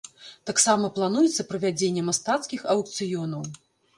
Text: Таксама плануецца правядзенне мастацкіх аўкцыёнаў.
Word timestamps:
Таксама 0.49 0.89
плануецца 0.95 1.45
правядзенне 1.51 2.03
мастацкіх 2.09 2.63
аўкцыёнаў. 2.75 3.41